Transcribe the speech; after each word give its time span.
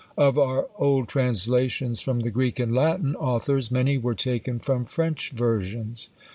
Of 0.17 0.39
our 0.39 0.67
old 0.79 1.07
translations 1.09 2.01
from 2.01 2.21
the 2.21 2.31
Greek 2.31 2.59
and 2.59 2.73
Latin 2.73 3.15
authors, 3.15 3.69
many 3.69 3.99
were 3.99 4.15
taken 4.15 4.57
from 4.57 4.83
French 4.83 5.29
versions. 5.29 6.09